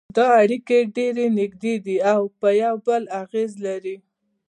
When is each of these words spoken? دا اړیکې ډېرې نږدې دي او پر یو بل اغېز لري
دا 0.15 0.27
اړیکې 0.41 0.77
ډېرې 0.95 1.25
نږدې 1.39 1.75
دي 1.85 1.97
او 2.13 2.21
پر 2.39 2.51
یو 2.63 2.75
بل 2.87 3.03
اغېز 3.21 3.51
لري 3.65 3.95